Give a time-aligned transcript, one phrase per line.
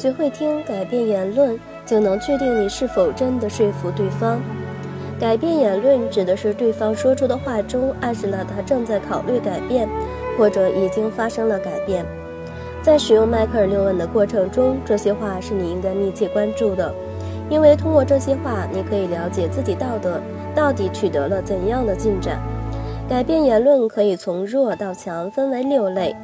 [0.00, 4.40] 学会听改变言论，就能确定你是否真的说服对方。
[5.20, 9.86] 改变言论指的是对方说出的话中暗示了他正在考虑改变，
[10.38, 12.02] 或者已经发生了改变。
[12.82, 16.94] 在使用迈克尔六问的过程中，这些话是你应该密切关注的，
[17.50, 20.18] 因为通过这些话，你可以了解自己道德
[20.54, 22.40] 到底取得了怎样的进展。
[23.06, 26.16] 改变言论可以从弱到强分为六类：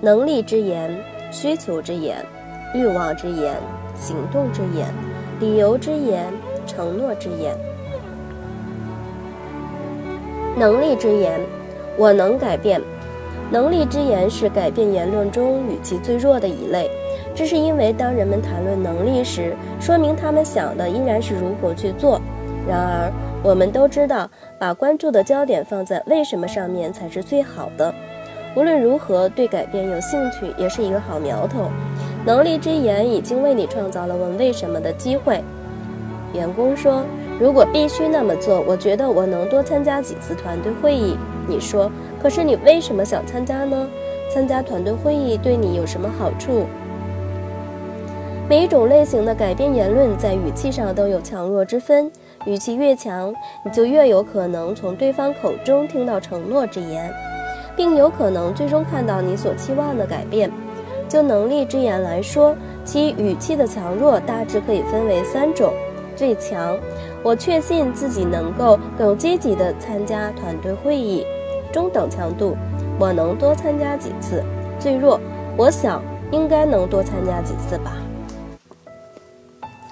[0.00, 0.96] 能力之言、
[1.32, 2.24] 需求之言。
[2.76, 3.54] 欲望之言、
[3.94, 4.86] 行动之言、
[5.40, 6.32] 理由之言、
[6.66, 7.56] 承诺之言、
[10.56, 11.40] 能力之言，
[11.96, 12.80] 我能改变。
[13.48, 16.90] 能力之言是改变言论中语气最弱的一类，
[17.32, 22.20] 这是因为当人们谈论能力时，说明他们想的依然是如何去做。
[22.68, 23.12] 然而，
[23.44, 27.94] 我们都知道，把关注的焦点放在为什么上面才是最好的。
[28.56, 31.70] 无论如何，对改变有兴趣也是一个好苗头。
[32.26, 35.42] 能力之言已经为你创造了问为什么的机会。
[36.34, 37.04] 员工说
[37.38, 41.88] ：“如果必须那么做，我觉得我能多参加几次团队会议。”你说
[42.20, 43.88] ：“可是你为什么想参加呢？
[44.34, 46.66] 参加团队会议对你有什么好处？”
[48.50, 52.10] 每一种类型的改变言论在语气上都有强弱之分，
[52.44, 53.32] 语气越强，
[53.64, 57.08] 你就越有可能从对方口中听到承诺之言，
[57.76, 60.50] 并有可能最终看到你所期望的改变。
[61.08, 62.54] 就能力之言来说，
[62.84, 65.72] 其语气的强弱大致可以分为三种：
[66.14, 66.76] 最强，
[67.22, 71.24] 我确信自己能够更积极地参加团队会议；
[71.72, 72.56] 中等强度，
[72.98, 74.42] 我能多参加几次；
[74.78, 75.20] 最弱，
[75.56, 77.92] 我想应该能多参加几次吧。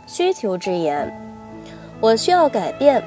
[0.06, 1.12] 需求之言，
[2.00, 3.02] 我需要改变。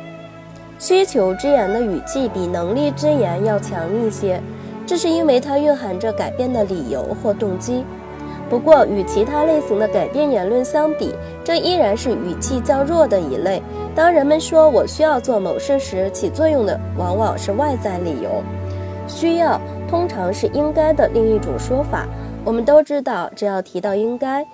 [0.80, 4.40] 需求之言的语气比能力之言要强一些，
[4.88, 7.86] 这是因为它蕴含着改变的理由或动机。
[8.50, 13.62] 不过，与其他类型的改变言论相比，这依然是语气较弱的一类。
[13.94, 18.42] 当人们说我需要做某事时，起作用的往往是外在理由。
[19.06, 19.60] 需要
[19.90, 22.08] 通常是应该的另一种说法。
[22.46, 24.46] 我们都知道，只要提到应该，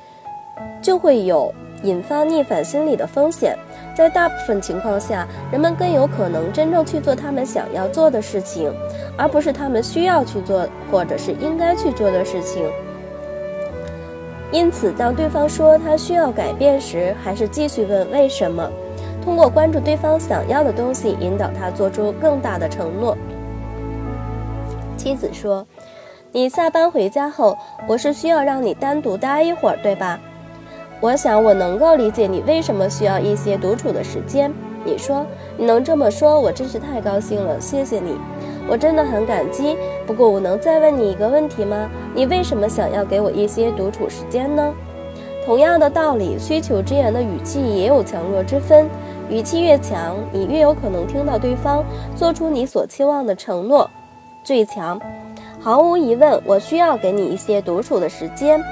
[0.82, 3.56] 就会有引发逆反心理的风险。
[3.96, 8.74] 在大部分情况下，人们更有可能真正去做他们想要做的事情，
[9.18, 12.66] 而不是他们需要去做或者是应该去做的事情。
[14.52, 18.70] 因此，当对方说他需要改变时，还是继续问为什么。
[19.24, 23.18] 通过关注对方想要的东西，引导他做出更大的承诺。
[24.98, 25.66] 妻子说
[26.32, 30.20] ：“你下班回家后，我是需要让你单独待一会儿，对吧？
[31.04, 34.50] 我想我能够理解你为什么需要一些独处的时间。”
[34.86, 35.26] 你说
[35.60, 38.16] ：“你能这么说，我真是太高兴了，谢谢你。”
[38.70, 39.76] 我真的很感激。
[40.08, 41.90] 不过，我能再问你一个问题吗？
[42.16, 44.74] 你为什么想要给我一些独处时间呢？
[45.46, 48.88] 同样的道理，需求之言的语气也有强弱之分。
[49.30, 51.84] 语气越强，你越有可能听到对方
[52.16, 53.90] 做出你所期望的承诺。
[54.42, 54.98] 最强，
[55.60, 58.64] 毫无疑问，我需要给你一些独处的时间。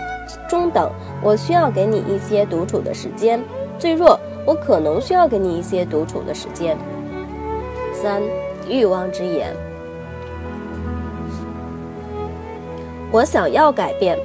[0.47, 0.89] 中等，
[1.21, 3.41] 我需要给你一些独处的时间。
[3.79, 6.77] 最弱，我可能需要给你一些独处的时间。
[7.93, 8.21] 三，
[8.67, 9.53] 欲望之言。
[13.11, 14.17] 我想要改变，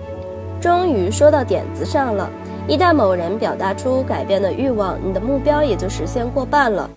[0.60, 2.30] 终于说到点子上了。
[2.68, 6.88] 一旦某人表达出改变的欲望，你的目标也就实现过半了。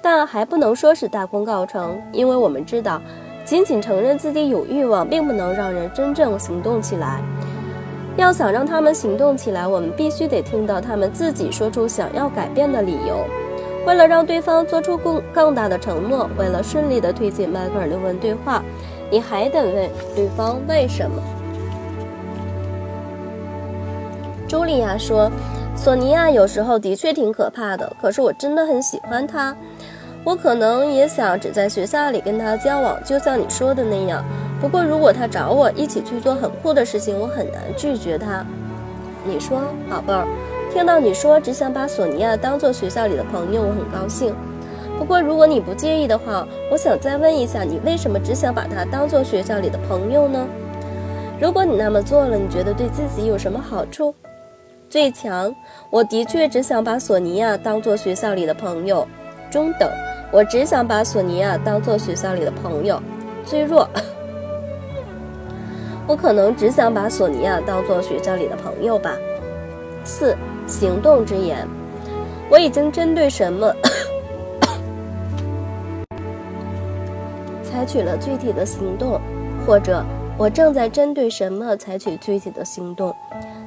[0.00, 3.00] 但还不能说是大功告成，因为我们知道，
[3.44, 7.22] 仅仅承认自己有欲望，并不能让人真正行动起来。
[8.16, 13.24] 要想让他们行动起来，我们必须得听到他们自己说出想要改变的理由。
[13.86, 18.62] 为了让对方做出更更大的承诺，为了顺利地推进迈克尔六问对话。
[19.10, 21.22] 你还得问对方为什么。
[24.48, 25.30] 茱莉亚说
[25.76, 29.54] ：“索尼娅有时候的确挺可怕的，可是我真的很喜欢她。
[30.24, 34.24] 我可能也想只在学校里跟她交往，就像你说的那样。
[34.62, 38.46] 不过如果他找我一起去做很酷的事情，我很难拒绝他。”
[39.26, 39.60] 你说，
[39.90, 40.24] 宝贝儿，
[40.72, 44.32] 听到你说只想把索尼娅当做学校里的朋友，我很高兴。
[44.96, 50.46] 不过，如果你不介意的话，我想再问一下，你为什么只想把他当做学校里的朋友呢？
[51.40, 54.14] 如果你那么做了，你觉得对自己有什么好处？
[54.88, 55.52] 最强，
[55.90, 59.04] 我的确只想把索尼娅当做学校里的朋友。
[59.50, 59.90] 中等，
[60.30, 63.02] 我只想把索尼娅当做学校里的朋友。
[63.44, 63.88] 最弱，
[66.06, 69.16] 我可能只想把索尼娅当做学校里的朋友吧。
[70.04, 71.66] 四，行动之言，
[72.50, 73.72] 我已经针对什么？
[77.62, 79.20] 采取了具体的行动，
[79.66, 80.04] 或者
[80.36, 83.14] 我正在针对什么采取具体的行动。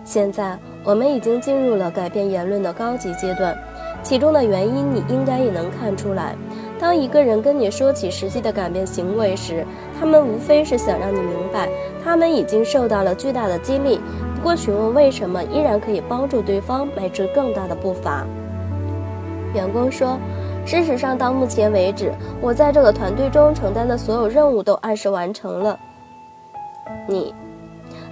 [0.03, 3.57] 现在我们已经进入了改变言论的高级阶段，
[4.03, 6.35] 其中的原因你应该也能看出来。
[6.77, 9.65] 当一个人跟你说起实际的改变行为时，
[9.99, 11.69] 他们无非是想让你明白，
[12.05, 13.99] 他们已经受到了巨大的激励。
[14.35, 18.27] 不过，询问为什么依然可以帮助对方迈出更大的步伐。
[19.55, 20.19] 员工说
[20.67, 25.79] ：“事实上，到目前为止，我在这个团队中承担的所有任务都按时完成了。”
[27.09, 27.33] 你。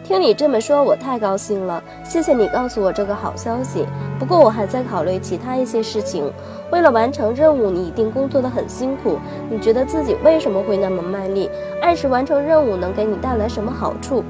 [0.04, 1.82] 听你这么说，我太高兴了。
[2.04, 3.86] 谢谢你告诉我这个好消息。
[4.20, 6.30] 不过我还在考虑其他一些事情。
[6.72, 9.18] 为了完成任务，你一定工作得很辛苦。
[9.50, 11.50] 你觉得自己为什么会那么卖力？
[11.82, 14.26] 按时完成任务能给你带来什么好处？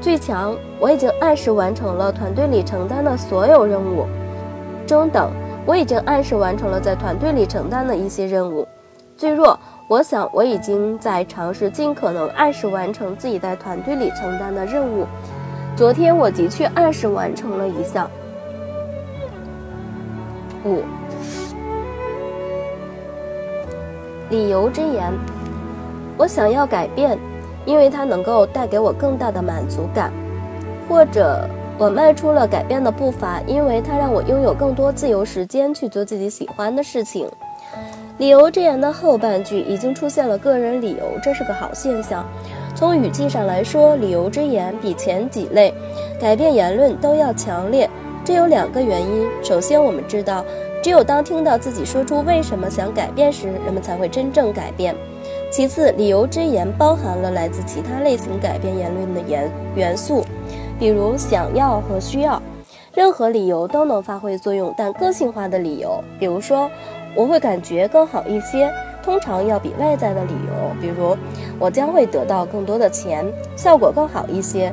[0.00, 4.06] 最强，我已经按时完成了团队里承担的所有任务。
[4.88, 5.30] 中等，
[5.66, 8.66] 我已经按时完成了在团队里承担的一些任务。
[9.16, 9.56] 最弱。
[9.88, 15.06] 我想我已经在尝试尽可能按时完成自己在团队里承担的任务。
[15.74, 18.08] 昨天我的确按时完成了一项。
[20.62, 20.82] 五，
[24.28, 25.10] 理由之言。
[26.18, 27.18] 我想要改变，
[27.64, 30.10] 因为它能够带给我更大的满足感；
[30.86, 31.48] 或者
[31.78, 37.26] 我迈出了改变的步伐，因为它让我拥有更多自由时间去做自己喜欢的事情。
[38.18, 42.26] 理由之言的后半句已经出现了个人理由，这是个好现象。
[42.74, 45.72] 从语气上来说，理由之言比前几类
[46.20, 47.88] 改变言论都要强烈。
[48.24, 50.44] 这有两个原因：首先，我们知道，
[50.82, 54.92] 只有当听到自己说出为什么想改变时，人们才会真正改变；
[55.48, 60.24] 其次，理由之言包含了来自其他类型改变言论的元元素，
[60.76, 62.42] 比如想要和需要。
[62.94, 66.68] 任何理由都能发挥作用，但个性化的理由，比如说。
[67.14, 68.72] 我会感觉更好一些，
[69.02, 71.16] 通常要比外在的理由，比如
[71.58, 73.24] 我将会得到更多的钱，
[73.56, 74.72] 效果更好一些。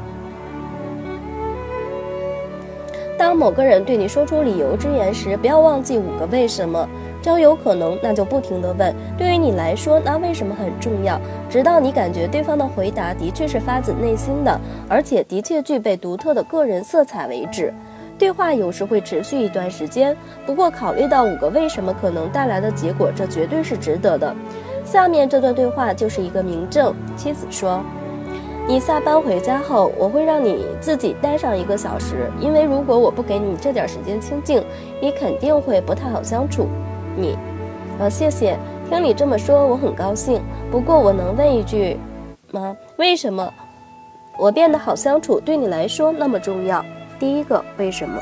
[3.18, 6.88] 当某个人对你说出理由之言时，不要忘记五个为什么。
[7.22, 8.94] 只要有可能，那就不停地问。
[9.18, 11.20] 对于你来说，那为什么很重要？
[11.50, 17.74] 直到你感觉对方的回答的确是发自内心的，而且的确具备独特的个人色彩为止。
[18.18, 20.16] 对话有时会持续一段时间，
[20.46, 24.34] 不过考虑到五个为什么可能带来的结果，这绝对是值得的。
[24.86, 26.96] 下面这段对话就是一个明证。
[27.18, 27.82] 妻子说
[28.68, 34.64] ：“你下班回家后，我会让你自己待上一个小时，因为如果我不给你这点时间清静，
[35.02, 36.68] 你肯定会不太好相处。”
[37.18, 37.38] 你，
[38.00, 38.58] 呃，谢谢。
[38.90, 40.40] 听你这么说，我很高兴。
[40.72, 41.98] 不过我能问一句
[42.52, 42.78] 吗？
[42.98, 43.52] 为什么
[44.38, 46.86] 我变得好相处对你来说那么重要？
[47.20, 48.20] 第一个为什么？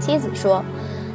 [0.00, 0.62] 妻子说：“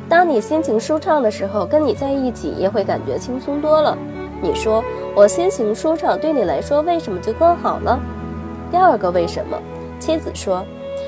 [0.09, 3.97] 当你心情舒畅的时候，跟你在一起也会感觉轻松多了。”
[4.41, 4.83] 你说
[5.15, 7.99] ：“我心情舒畅，对你来说为什么就更好了？”
[8.71, 9.57] 第二个为什么？
[9.99, 10.65] 妻子说：“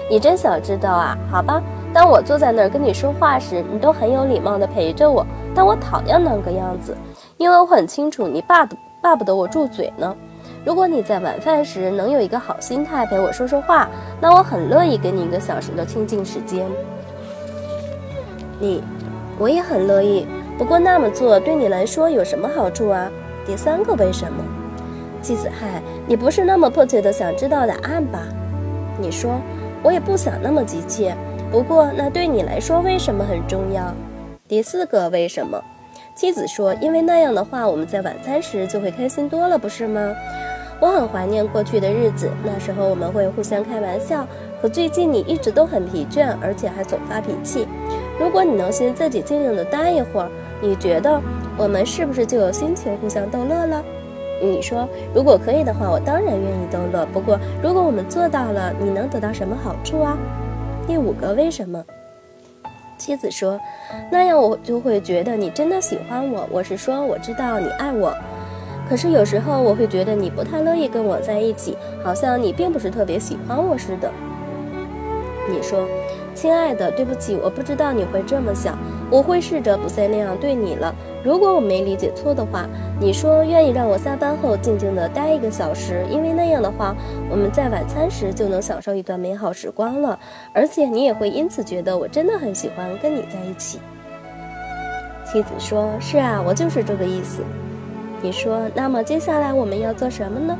[0.09, 1.17] 你真想知道啊？
[1.31, 1.61] 好吧，
[1.91, 6.95] 当我坐在那儿跟你说话时，你都很有礼貌地陪着我，但我讨厌那个样子，
[7.37, 10.15] 因为我很清楚你巴不巴不得我住嘴呢。”
[10.65, 13.89] 如果你在晚饭时能有一个好心态陪我说说话，
[14.21, 16.65] 那我很乐意给你一个小时的清静时间。
[18.60, 18.81] 你，
[19.38, 20.25] 我也很乐意。
[20.57, 23.12] 不过那么做对你来说有什么好处啊？
[23.45, 24.42] 第三个为什么？
[25.21, 28.19] 妻子，嗨，你不是那么迫切的想知道答案吧？
[28.98, 29.42] 你说，
[29.82, 31.13] 我也不想那么急切。
[31.51, 33.93] 不过那对你来说为什么很重要？
[34.48, 35.62] 第四个为什么？
[36.15, 40.15] 妻子说，因为那样的话，我们在晚餐时就会开心多了，不是吗？
[40.83, 44.27] 我很怀念过去的日子，那时候我们会互相开玩笑。
[44.61, 47.65] 可最近你一直都很疲倦，而且还总发脾气。
[48.19, 50.29] 如果你能先自己静静的待一会儿，
[50.61, 51.21] 你觉得
[51.57, 53.81] 我们是不是就有心情互相逗乐了？
[54.41, 54.85] 你说，
[55.15, 57.05] 如果可以的话，我当然愿意逗乐。
[57.13, 60.17] 不过，如果我们做到了，你能得到什么好处啊？
[60.85, 61.81] 第五个为什么？
[62.97, 63.57] 妻子说，
[64.11, 66.45] 那样我就会觉得你真的喜欢我。
[66.51, 68.13] 我是说，我知道你爱我。
[68.93, 74.07] 可是有时候我会觉得你不太乐意跟我在一起，好像你并不是特别喜欢我似的。
[75.50, 75.88] 你说，
[76.35, 78.77] 亲爱的，对不起，我不知道你会这么想，
[79.09, 80.93] 我会试着不再那样对你了。
[81.23, 82.69] 如果我没理解错的话，
[83.00, 86.95] 你说愿意让我下班后静静的待一个小时，因为那样的话，
[87.31, 90.19] 我们在晚餐时就能享受一段美好时光了，
[90.53, 93.79] 而且你也会因此觉得我真的很喜欢跟你在一起。
[95.25, 97.41] 妻子说：“是啊，我就是这个意思。”
[98.24, 100.58] 你说，那么接下来我们要做什么呢？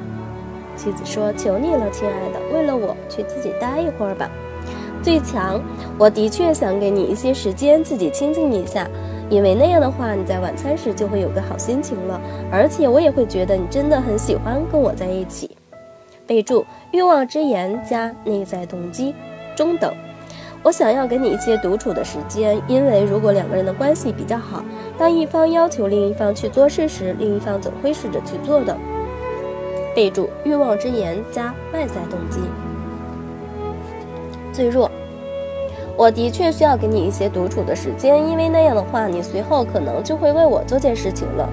[0.76, 4.30] 妻子说：“求你了，亲爱的，为了我去自己待一会儿吧。”
[5.02, 5.62] 最强，
[5.98, 8.86] 我的确想给你一些时间自己清静一下，
[9.30, 12.20] 因为那样的话，你在晚餐时就会有个好心情了，
[12.52, 15.50] 而且我也会觉得你真的很喜欢跟我在一起。
[16.28, 19.16] 备注：欲望之言加内在动机，
[19.56, 19.94] 中等。
[20.64, 24.64] 我想要给你一些独处的时间，因为如果两个人的关系比较好，
[24.98, 28.76] 当一方要求另一方去做事时，另一方总会试着去做的。
[29.94, 32.40] 备注：欲望之言加外在动机，
[34.54, 34.90] 最弱。
[35.98, 41.48] 我的确需要给你一些独处的时间，因为那样的话，你随后可能就会为我做件事情了。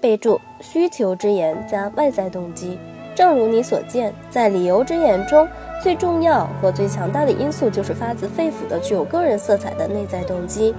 [0.00, 2.78] 备注：需求之言加外在动机。
[3.20, 5.46] 正如你所见，在理由之眼中，
[5.82, 10.74] 最重要和最强大的因素就是发自肺腑的、具有个人色彩的内在动机。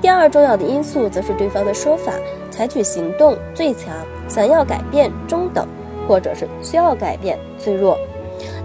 [0.00, 2.14] 第二重要的因素则是对方的说法，
[2.50, 3.94] 采取行动最强，
[4.26, 5.68] 想要改变中等，
[6.08, 7.96] 或者是需要改变最弱。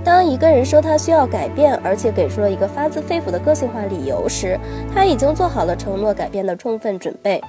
[0.04, 4.60] 当一个人说他需要改变，而且给出了一个发自肺腑的个性化理由时，
[4.92, 7.40] 他已经做好了承诺改变的充分准备。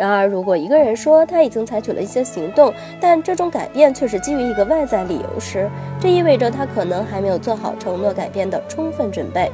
[0.00, 5.68] 然而，如果一个人说他已经采取了一些行动，但这种改变却是基于一个外在理由时，
[6.00, 9.52] 这意味着他可能还没有做好承诺改变的充分准备。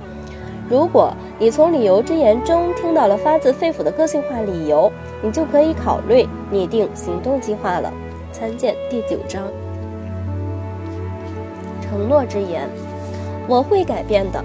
[0.71, 4.88] 如果你从理由之言中听到了发自肺腑的个性化理由，
[5.21, 7.93] 你就可以考虑拟定行动计划了。
[8.31, 9.43] 参见第九章。
[11.83, 12.69] 承诺之言，
[13.49, 14.41] 我会改变的。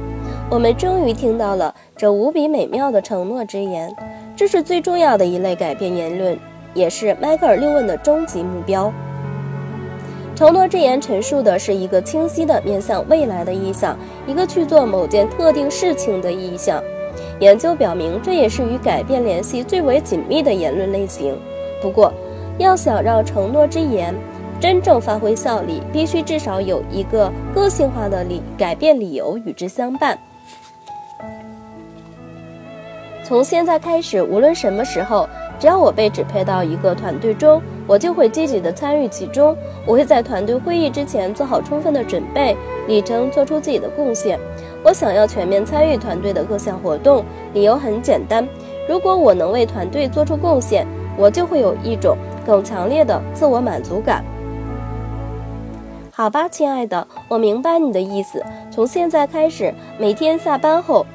[0.50, 3.96] 我们终于听到了这无比美妙的承诺之言，
[4.42, 6.36] 这是最重要的一类改变言论，
[6.74, 8.92] 也是迈克尔六问的终极目标。
[10.34, 13.96] 承诺之言陈述的是一个清晰的面向未来的意向，
[14.26, 16.82] 一个去做某件特定事情的意向。
[17.40, 21.38] 研究表明，这也是与改变联系最为紧密的言论类型。
[21.80, 22.12] 不过，
[22.58, 24.12] 要想让承诺之言，
[24.60, 30.18] 真正发挥效力，必须至少有一个个性化的理改变理由与之相伴。
[33.24, 35.28] 从现在开始，无论什么时候，
[35.60, 39.56] 只要我被指配到一个团队中，我就会积极的参与其中。
[39.86, 44.40] 我会在团队会议之前做好充分的准备，力争做出自己的贡献。
[44.84, 47.24] 我想要全面参与团队的各项活动，
[47.54, 48.46] 理由很简单：
[48.90, 50.86] 如果我能为团队做出贡献，
[51.16, 54.26] 我就会有一种更强烈的自我满足感。
[56.12, 58.44] 好吧，亲爱的，我明白你的意思。
[58.72, 61.06] 从现在开始，每天下班后，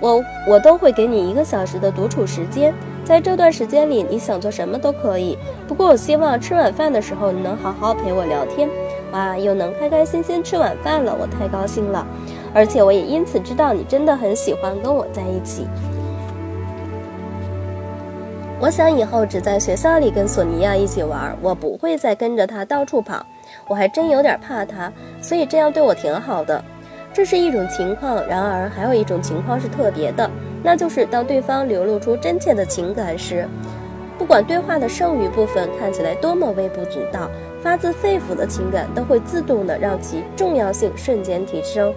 [0.00, 2.74] 我我都会给你一个小时的独处时间。
[3.04, 5.38] 在这段时间里，你想做什么都可以。
[5.68, 8.68] 不过，我希望吃晚饭的时候你能好好陪我聊天。
[9.12, 12.04] 哇，又能开开心心吃晚饭了，我太高兴了。
[12.52, 15.68] 而且，我也因此知道你真的很喜欢跟我在一起。
[18.58, 23.24] 我想以后只在学校里跟索尼娅一起玩，我不会再跟着她到处跑。
[23.68, 26.64] 我还真有点怕她，所以这样对我挺好的。
[27.16, 30.30] 这是一种情况，然而还有一种情况是特别的，
[30.62, 33.48] 那就是当对方流露出真切的情感时，
[34.18, 37.30] 不管对话的剩余部分看起来多么微不足道，
[37.62, 41.90] 发自肺腑的情感都会自动的让其重要性瞬间提升。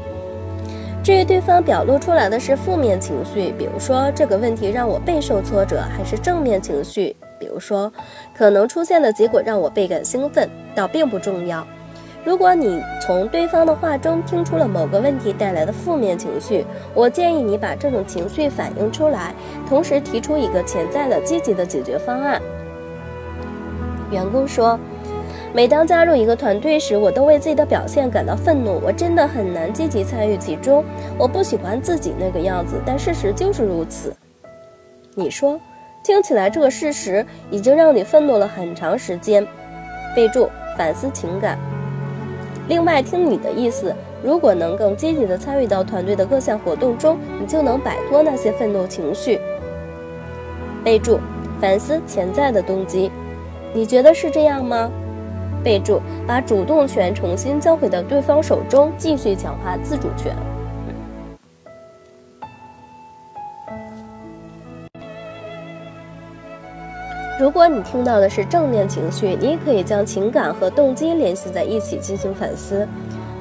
[1.03, 7.13] 至于对方表露出来的是负面情绪，比如说这个问题让我备受挫折，还是正面情绪？
[7.37, 7.91] 比如说，
[8.33, 11.67] 可能出现的结果让我倍感兴奋，倒并不重要。
[12.25, 19.33] 如果你从对方的话中听出了某个问题带来的负面情绪，我建议你把这种情绪反映出来，
[19.67, 22.41] 同时提出一个潜在的积极的解决方案。
[24.11, 24.79] 员工说
[25.53, 30.83] ：“每当加入一个团队时，我都为自己的表现感到愤怒，我真的很难积极参与其中。
[31.17, 34.15] 我不喜欢自己那个样子，但事实就是如此。”
[35.15, 35.59] 你说。
[36.01, 39.45] 听起来，这个事实已经让你愤怒了很长时间。
[40.15, 41.59] 备注：反思情感。
[42.69, 49.41] 另外，听你的意思，如果能更积极地参与到团队的各项活动中，你就能摆脱那些愤怒情绪。
[50.83, 51.19] 备注：
[51.59, 53.11] 反思潜在的动机。
[53.73, 54.89] 你觉得是这样吗？
[55.63, 60.31] 备注：把主动权重新交回到对方手中，继续强化自主权。
[67.39, 72.85] 如果你听到的是正面情绪，你也可以将情感和动机联系在一起进行反思。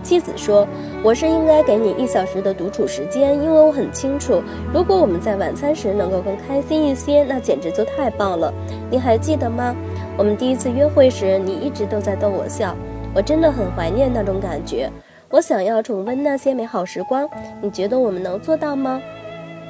[0.05, 0.65] 妻子说
[1.03, 4.41] ：“我是应该给你一小时的独处时间，因为我很清楚，
[4.73, 8.55] 如果我们在晚餐时能够更开心一些，那简直就太棒了。
[8.89, 9.75] 你还记得吗？
[10.17, 12.77] 我们第一次约会时，你一直都在逗我笑，
[13.13, 14.89] 我真的很怀念那种感觉。
[15.29, 17.29] 我想要重温那些美好时光。
[17.61, 19.03] 你觉得我们能做到吗？”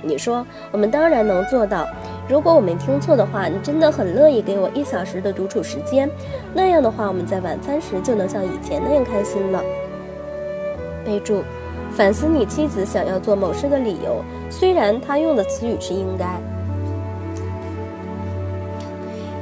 [0.04, 1.88] 你说：“我们当然能做到。”
[2.28, 6.08] 如果我没听错的话，你真的很乐意给我一小时的独处时间，
[6.52, 9.62] 那样的话，我们在晚餐时就能像以前那样开心了。
[11.06, 11.42] 备注：
[11.96, 16.26] 反思你妻子想要做某事的理由，虽然他用的词语是应该。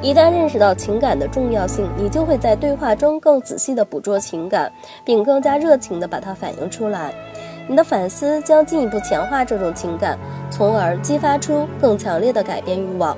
[0.00, 4.71] 一旦认识到情感的重要性，你就会在对话中更仔细地捕捉情感，
[5.05, 7.12] 并更加热情地把它反映出来。
[7.66, 10.16] 你的反思将进一步强化这种情感，
[10.57, 13.15] 从而激发出更强烈的改变欲望。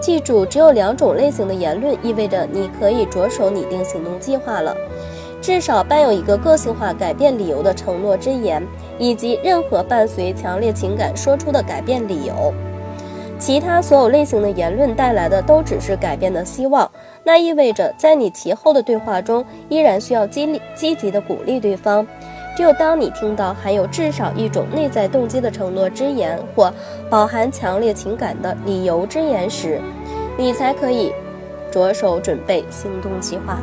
[0.00, 4.74] 记住，只有两种类型的言论，意味着你可以着手拟定行动计划了。
[5.42, 8.66] 至少伴有一个个性化改变理由的承诺之言，
[8.98, 12.54] 以及任何伴随强烈情感说出的改变理由。
[13.38, 16.90] 其他所有类型的言论带来的都只是改变的希望，
[17.22, 22.06] 那意味着在你其后的对话中依然需要激励、积极的鼓励对方。
[22.58, 26.74] 只有当你听到含有至少一种内在动机的承诺之言或
[27.08, 29.80] 饱含强烈情感的理由之言时，
[30.36, 31.12] 你才可以
[31.70, 33.60] 着手准备行动计划。